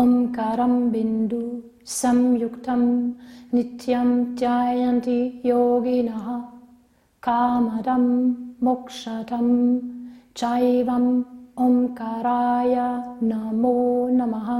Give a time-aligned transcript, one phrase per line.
[0.00, 0.08] ॐ
[0.92, 1.40] बिन्दु
[1.98, 2.80] संयुक्तं
[3.54, 4.08] नित्यं
[4.38, 6.26] ध्यायन्ति योगिनः
[7.26, 8.04] कामरं
[8.64, 9.48] मोक्षतं
[10.40, 10.90] चैवय
[13.28, 13.74] नमो
[14.18, 14.50] नमः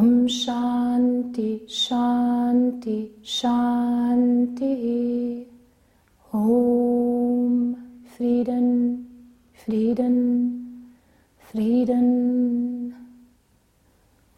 [0.00, 1.50] ॐ शान्ति
[1.82, 2.98] शान्ति
[3.36, 4.88] शान्तिः
[6.40, 7.72] ॐ
[8.16, 8.74] फ्रीडन्
[9.64, 10.61] फ्रीडन्
[11.52, 12.94] Frieden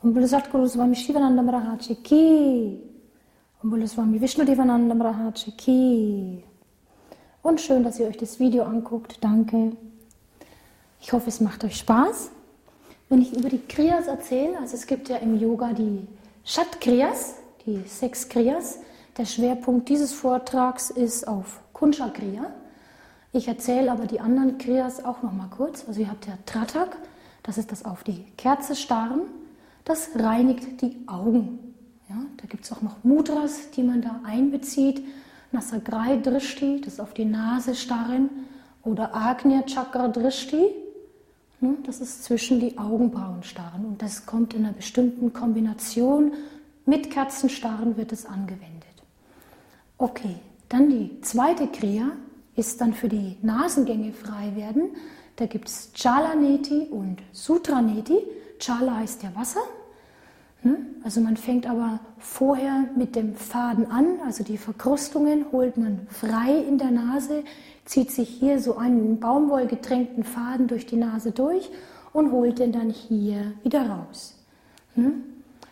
[0.02, 2.80] Om Bolo Satguru Swami Shivananda Maharaj Ki
[3.62, 6.42] Om Bolo Swami Vishnu Devananda Maharaj Ki
[7.42, 9.18] und schön, dass ihr euch das Video anguckt.
[9.20, 9.72] Danke.
[11.00, 12.30] Ich hoffe, es macht euch Spaß.
[13.10, 16.08] Wenn ich über die Kriyas erzähle, also es gibt ja im Yoga die
[16.42, 18.78] Shat Kriyas, die sechs Kriyas.
[19.18, 22.46] Der Schwerpunkt dieses Vortrags ist auf Kunsha Kriya.
[23.34, 25.84] Ich erzähle aber die anderen Kriyas auch noch mal kurz.
[25.86, 26.96] Also ihr habt ja Tratak,
[27.44, 29.20] das ist das auf die Kerze starren.
[29.84, 31.74] Das reinigt die Augen.
[32.08, 35.02] Ja, da gibt es auch noch Mudras, die man da einbezieht.
[35.52, 38.28] Nasagrai Drishti, das auf die Nase starren,
[38.82, 40.70] oder Agnya Chakra Drishti,
[41.60, 43.84] ne, das ist zwischen die Augenbrauen starren.
[43.84, 46.32] Und das kommt in einer bestimmten Kombination
[46.86, 48.84] mit Kerzenstarren wird es angewendet.
[49.96, 50.36] Okay,
[50.68, 52.12] dann die zweite Kriya
[52.56, 54.90] ist dann für die Nasengänge frei werden.
[55.36, 58.18] Da gibt es Chalaneti und Sutraneti.
[58.58, 59.62] Chala heißt ja Wasser
[60.64, 60.78] Ne?
[61.04, 66.56] Also man fängt aber vorher mit dem Faden an, also die Verkrustungen holt man frei
[66.66, 67.44] in der Nase,
[67.84, 71.70] zieht sich hier so einen baumwollgetränkten Faden durch die Nase durch
[72.14, 74.36] und holt den dann hier wieder raus.
[74.96, 75.12] Ne?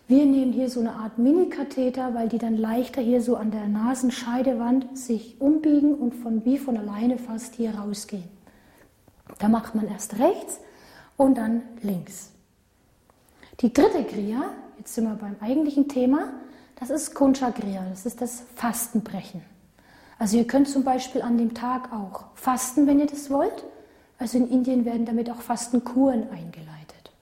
[0.08, 3.68] Wir nehmen hier so eine Art Mini-Katheter, weil die dann leichter hier so an der
[3.68, 8.41] Nasenscheidewand sich umbiegen und von wie von alleine fast hier rausgehen.
[9.38, 10.60] Da macht man erst rechts
[11.16, 12.30] und dann links.
[13.60, 14.50] Die dritte Kriya
[14.82, 16.32] Jetzt sind wir beim eigentlichen Thema.
[16.80, 19.40] Das ist Kunchagriya, das ist das Fastenbrechen.
[20.18, 23.62] Also ihr könnt zum Beispiel an dem Tag auch fasten, wenn ihr das wollt.
[24.18, 27.12] Also in Indien werden damit auch Fastenkuren eingeleitet.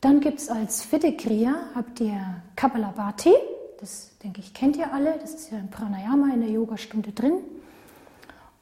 [0.00, 2.20] Dann gibt es als vierte Kriya, habt ihr
[2.54, 3.34] Kapalabhati.
[3.80, 5.18] Das denke ich kennt ihr alle.
[5.20, 7.40] Das ist ja im Pranayama in der Yogastunde drin.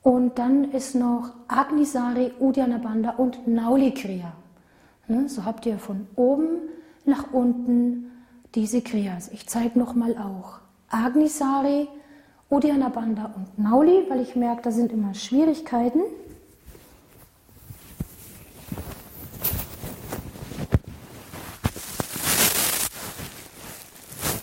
[0.07, 4.35] Und dann ist noch Agnisari, Uddiyana Bandha und Nauli Kriya.
[5.09, 6.61] Ne, so habt ihr von oben
[7.05, 8.13] nach unten
[8.55, 9.31] diese Kriyas.
[9.33, 11.89] Ich zeige nochmal auch Agnisari,
[12.51, 16.03] Uddiyana Bandha und Nauli, weil ich merke, da sind immer Schwierigkeiten.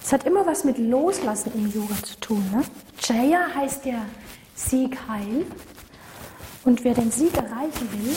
[0.03, 2.43] Es hat immer was mit Loslassen im Yoga zu tun.
[2.51, 2.63] Ne?
[2.99, 4.01] Jaya heißt ja
[4.55, 5.45] Sieg heil.
[6.63, 8.15] Und wer den Sieg erreichen will,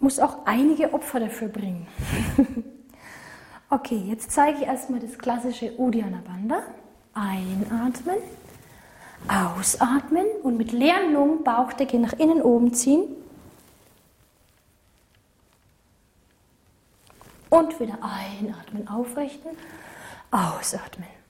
[0.00, 1.86] muss auch einige Opfer dafür bringen.
[3.74, 6.60] Okay, jetzt zeige ich erstmal das klassische Uddiyana Bandha.
[7.14, 8.18] Einatmen,
[9.26, 13.04] ausatmen und mit leeren Lungen Bauchdecke nach innen oben ziehen.
[17.48, 19.52] Und wieder einatmen, aufrichten,
[20.30, 21.21] ausatmen.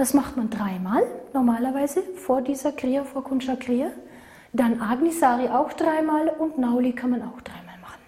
[0.00, 1.02] Das macht man dreimal
[1.34, 3.90] normalerweise vor dieser Kriya, vor Kuncha Kriya.
[4.54, 8.00] Dann Agnisari auch dreimal und Nauli kann man auch dreimal machen.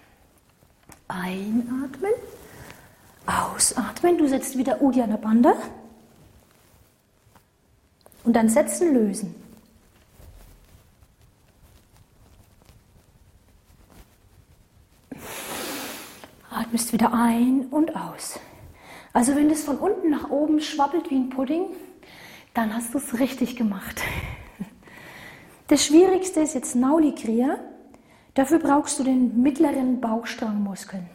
[1.07, 2.13] Einatmen.
[3.27, 5.53] Ausatmen, du setzt wieder Uddiyana Bandha.
[8.23, 9.35] Und dann setzen, lösen.
[16.49, 18.39] Atmest wieder ein und aus.
[19.13, 21.67] Also wenn es von unten nach oben schwabbelt wie ein Pudding,
[22.55, 24.01] dann hast du es richtig gemacht.
[25.67, 27.57] Das Schwierigste ist jetzt Nauli Kriya.
[28.33, 31.09] Dafür brauchst du den mittleren Bauchstrangmuskeln.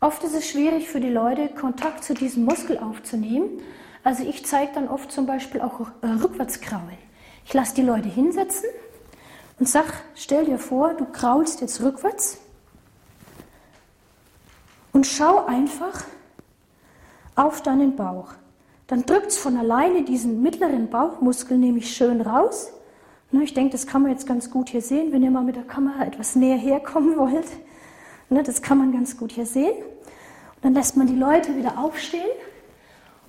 [0.00, 3.60] Oft ist es schwierig für die Leute, Kontakt zu diesem Muskel aufzunehmen.
[4.04, 6.96] Also ich zeige dann oft zum Beispiel auch äh, Rückwärtskraulen.
[7.44, 8.68] Ich lasse die Leute hinsetzen
[9.58, 12.38] und sage, stell dir vor, du kraulst jetzt rückwärts
[14.92, 16.04] und schau einfach
[17.34, 18.28] auf deinen Bauch.
[18.86, 22.72] Dann drückt es von alleine diesen mittleren Bauchmuskel nämlich schön raus.
[23.30, 25.56] Ne, ich denke, das kann man jetzt ganz gut hier sehen, wenn ihr mal mit
[25.56, 27.46] der Kamera etwas näher herkommen wollt.
[28.28, 29.74] Ne, das kann man ganz gut hier sehen.
[30.60, 32.28] Dann lässt man die Leute wieder aufstehen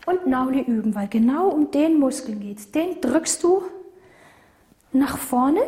[0.05, 2.71] und Nauli üben, weil genau um den Muskel geht es.
[2.71, 3.63] Den drückst du
[4.91, 5.61] nach vorne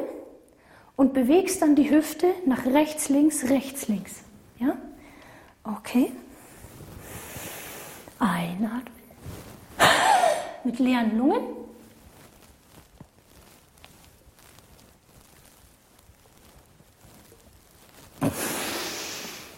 [0.95, 4.23] und bewegst dann die Hüfte nach rechts, links, rechts, links.
[4.59, 4.77] Ja?
[5.63, 6.11] Okay.
[8.19, 8.93] Einatmen.
[10.63, 11.55] Mit leeren Lungen.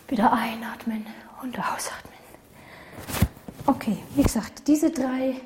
[0.08, 1.06] Wieder einatmen
[1.44, 2.14] und ausatmen.
[3.66, 5.42] Okay, wie gesagt, diese drei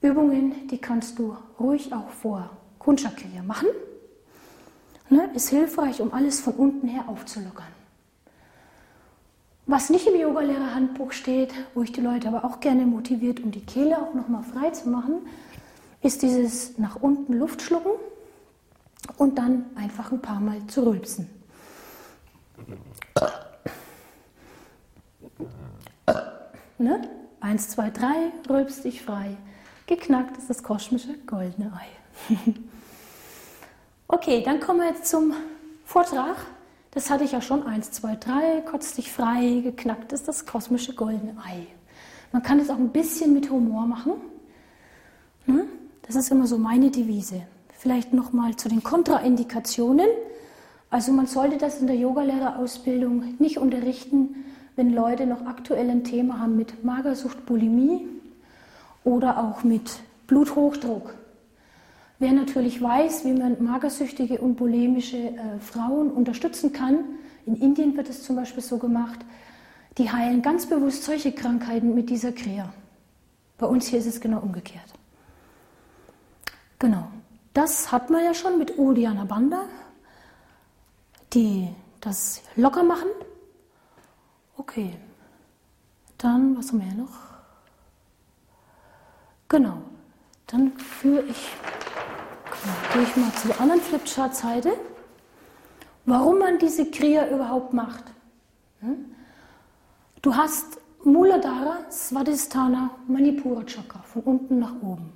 [0.00, 3.68] Übungen, die kannst du ruhig auch vor Kunchakriya machen.
[5.10, 7.83] Ne, ist hilfreich, um alles von unten her aufzulockern.
[9.66, 13.64] Was nicht im Yogalehrerhandbuch steht, wo ich die Leute aber auch gerne motiviert, um die
[13.64, 15.26] Kehle auch nochmal frei zu machen,
[16.02, 17.92] ist dieses nach unten Luft schlucken
[19.16, 21.30] und dann einfach ein paar Mal zu rülpsen.
[26.76, 27.08] Ne?
[27.40, 29.36] Eins, zwei, drei, rülpst dich frei.
[29.86, 32.34] Geknackt ist das kosmische goldene Ei.
[34.08, 35.32] okay, dann kommen wir jetzt zum
[35.86, 36.36] Vortrag.
[36.94, 37.64] Das hatte ich ja schon.
[37.64, 41.66] Eins, zwei, drei, kotzt dich frei, geknackt ist das kosmische goldene Ei.
[42.32, 44.12] Man kann es auch ein bisschen mit Humor machen.
[45.46, 45.66] Ne?
[46.02, 47.42] Das ist immer so meine Devise.
[47.76, 50.08] Vielleicht nochmal zu den Kontraindikationen.
[50.88, 54.44] Also man sollte das in der Yogalehrerausbildung nicht unterrichten,
[54.76, 58.06] wenn Leute noch aktuell ein Thema haben mit Magersucht, Bulimie
[59.02, 61.14] oder auch mit Bluthochdruck.
[62.24, 67.04] Wer natürlich weiß, wie man magersüchtige und bulimische äh, Frauen unterstützen kann,
[67.44, 69.20] in Indien wird es zum Beispiel so gemacht,
[69.98, 72.72] die heilen ganz bewusst solche Krankheiten mit dieser Kriya.
[73.58, 74.90] Bei uns hier ist es genau umgekehrt.
[76.78, 77.08] Genau.
[77.52, 79.64] Das hat man ja schon mit Udiana Banda,
[81.34, 81.68] die
[82.00, 83.08] das locker machen.
[84.56, 84.96] Okay.
[86.16, 87.18] Dann, was haben wir noch?
[89.50, 89.76] Genau.
[90.46, 91.50] Dann führe ich,
[92.92, 94.72] gehe ich mal zu der anderen Flipchart-Seite.
[96.06, 98.04] Warum man diese Kriya überhaupt macht.
[98.80, 99.14] Hm?
[100.22, 105.12] Du hast Muladhara, Svadhisthana, Manipura Chakra, von unten nach oben.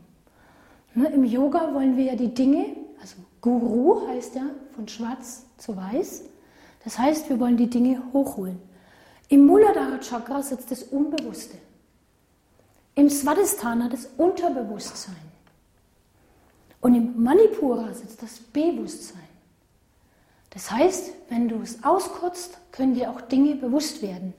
[0.94, 4.42] Ne, Im Yoga wollen wir ja die Dinge, also Guru heißt ja
[4.74, 6.24] von schwarz zu weiß.
[6.84, 8.60] Das heißt, wir wollen die Dinge hochholen.
[9.28, 11.58] Im Muladhara Chakra sitzt das Unbewusste.
[12.94, 15.27] Im Svadhisthana das Unterbewusstsein.
[16.80, 19.22] Und im Manipura sitzt das Bewusstsein.
[20.50, 24.32] Das heißt, wenn du es auskotzt, können dir auch Dinge bewusst werden.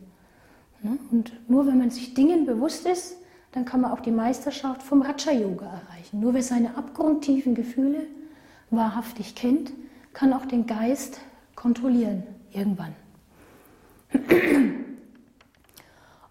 [0.82, 3.18] Ne, und nur wenn man sich Dingen bewusst ist,
[3.52, 6.20] dann kann man auch die Meisterschaft vom Raja-Yoga erreichen.
[6.20, 8.06] Nur wer seine abgrundtiefen Gefühle
[8.70, 9.72] wahrhaftig kennt,
[10.14, 11.20] kann auch den Geist
[11.56, 12.96] kontrollieren irgendwann.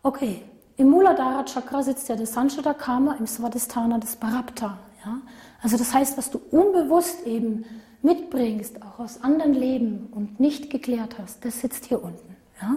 [0.00, 0.42] Okay,
[0.76, 4.78] im Muladhara Chakra sitzt ja das Sanchita Karma, im Svadhisthana das Parapta.
[5.04, 5.20] Ja?
[5.62, 7.64] Also das heißt, was du unbewusst eben
[8.02, 12.36] mitbringst, auch aus anderen Leben und nicht geklärt hast, das sitzt hier unten.
[12.60, 12.76] Ja?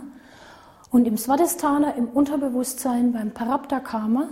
[0.89, 4.29] Und im Svadhisthana, im Unterbewusstsein, beim Parapta Karma,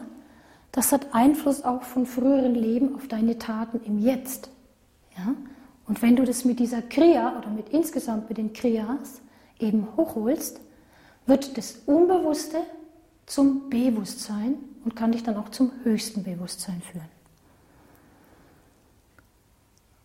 [0.71, 4.50] das hat Einfluss auch von früheren Leben auf deine Taten im Jetzt.
[5.18, 5.35] Ja?
[5.88, 9.21] Und wenn du das mit dieser Kriya oder mit insgesamt mit den Kriyas
[9.59, 10.59] eben hochholst,
[11.25, 12.57] wird das Unbewusste
[13.25, 17.19] zum Bewusstsein und kann dich dann auch zum höchsten Bewusstsein führen.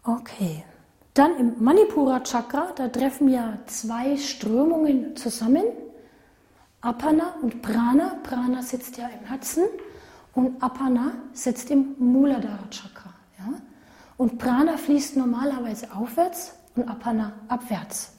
[0.06, 0.62] Okay,
[1.14, 5.64] dann im Manipura Chakra, da treffen ja zwei Strömungen zusammen.
[6.82, 8.18] Apana und Prana.
[8.22, 9.64] Prana sitzt ja im Herzen
[10.34, 13.14] und Apana sitzt im Muladhara Chakra.
[13.38, 13.54] Ja?
[14.18, 18.12] Und Prana fließt normalerweise aufwärts und Apana abwärts.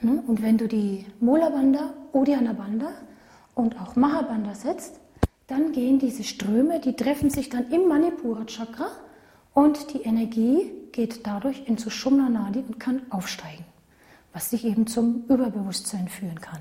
[0.00, 0.22] Ne?
[0.26, 2.92] Und wenn du die Mulabanda, Uddiyana Banda
[3.54, 4.98] und auch Mahabanda setzt,
[5.46, 8.88] dann gehen diese Ströme, die treffen sich dann im Manipura Chakra
[9.56, 13.64] und die Energie geht dadurch in Sushumna Nadi und kann aufsteigen,
[14.34, 16.60] was dich eben zum Überbewusstsein führen kann.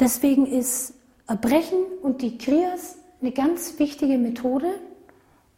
[0.00, 0.94] Deswegen ist
[1.26, 4.80] Erbrechen und die Kriyas eine ganz wichtige Methode,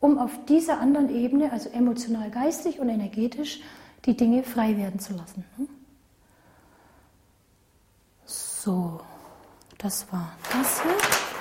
[0.00, 3.60] um auf dieser anderen Ebene, also emotional, geistig und energetisch,
[4.04, 5.44] die Dinge frei werden zu lassen.
[8.24, 9.00] So,
[9.78, 11.35] das war das hier.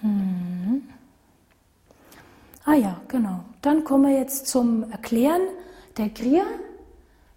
[0.00, 0.82] Hm.
[2.64, 3.40] Ah ja, genau.
[3.62, 5.42] Dann kommen wir jetzt zum Erklären
[5.96, 6.44] der Kriya.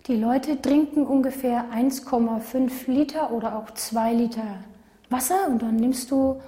[0.07, 4.63] Die Leute trinken ungefähr 1,5 Liter oder auch 2 Liter
[5.09, 6.41] Wasser und dann nimmst du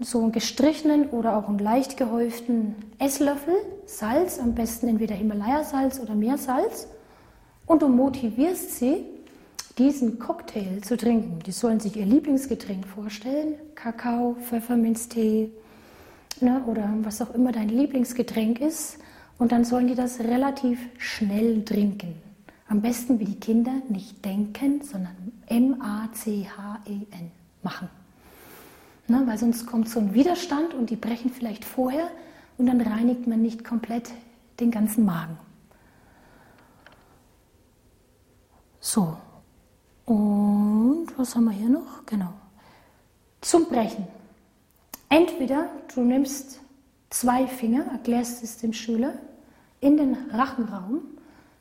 [0.00, 3.54] so einen gestrichenen oder auch einen leicht gehäuften Esslöffel
[3.86, 6.88] Salz, am besten entweder Himalaya-Salz oder Meersalz
[7.66, 9.04] und du motivierst sie,
[9.80, 11.38] diesen Cocktail zu trinken.
[11.46, 15.50] Die sollen sich ihr Lieblingsgetränk vorstellen, Kakao, Pfefferminztee
[16.40, 18.98] ne, oder was auch immer dein Lieblingsgetränk ist
[19.38, 22.14] und dann sollen die das relativ schnell trinken.
[22.68, 27.30] Am besten wie die Kinder nicht denken, sondern M-A-C-H-E-N
[27.62, 27.88] machen.
[29.08, 32.10] Ne, weil sonst kommt so ein Widerstand und die brechen vielleicht vorher
[32.58, 34.10] und dann reinigt man nicht komplett
[34.60, 35.38] den ganzen Magen.
[38.78, 39.16] So.
[40.10, 42.04] Und was haben wir hier noch?
[42.04, 42.32] Genau.
[43.42, 44.08] Zum Brechen.
[45.08, 46.58] Entweder du nimmst
[47.10, 49.12] zwei Finger, erklärst es dem Schüler,
[49.78, 51.02] in den Rachenraum,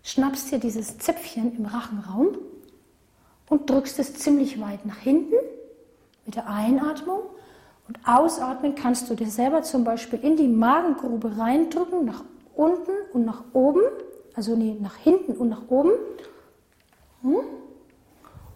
[0.02, 2.40] schnappst dir dieses Zäpfchen im Rachenraum
[3.50, 5.36] und drückst es ziemlich weit nach hinten
[6.26, 7.20] mit der Einatmung.
[7.88, 12.24] Und ausatmen kannst du dir selber zum Beispiel in die Magengrube reindrücken, nach
[12.56, 13.84] unten und nach oben,
[14.34, 15.92] also nee, nach hinten und nach oben.
[17.22, 17.42] Hm?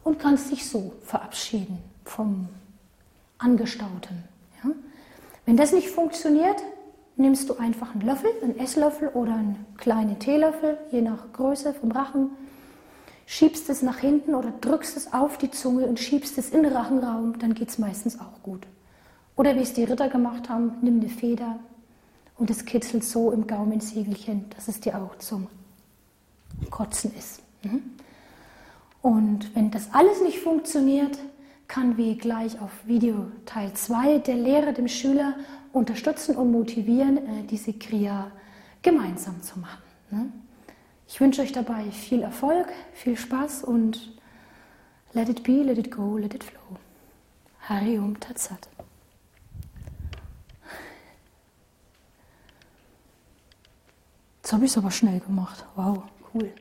[0.03, 2.49] Und kannst dich so verabschieden vom
[3.37, 4.23] Angestauten.
[4.63, 4.71] Ja?
[5.45, 6.61] Wenn das nicht funktioniert,
[7.15, 11.91] nimmst du einfach einen Löffel, einen Esslöffel oder einen kleinen Teelöffel, je nach Größe vom
[11.91, 12.31] Rachen,
[13.25, 16.73] schiebst es nach hinten oder drückst es auf die Zunge und schiebst es in den
[16.73, 18.65] Rachenraum, dann geht es meistens auch gut.
[19.35, 21.59] Oder wie es die Ritter gemacht haben, nimm eine Feder
[22.37, 25.47] und es kitzelt so im Gaumensiegelchen, dass es dir auch zum
[26.69, 27.41] Kotzen ist.
[27.63, 27.81] Mhm.
[29.03, 31.19] Und wenn das alles nicht funktioniert,
[31.67, 35.35] kann wie gleich auf Video Teil 2 der Lehrer dem Schüler
[35.73, 38.31] unterstützen und motivieren, äh, diese Kriya
[38.81, 39.83] gemeinsam zu machen.
[40.09, 40.31] Ne?
[41.05, 44.17] Ich wünsche euch dabei viel Erfolg, viel Spaß und
[45.11, 46.77] let it be, let it go, let it flow.
[47.67, 48.69] Hari Om Tatsat.
[54.41, 55.65] Jetzt habe ich es aber schnell gemacht.
[55.75, 56.53] Wow, cool.